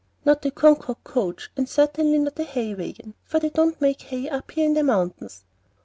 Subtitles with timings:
[0.25, 4.27] "Not a Concord coach, and certainly not a hay wagon, for they don't make hay
[4.27, 5.43] up here in the mountains."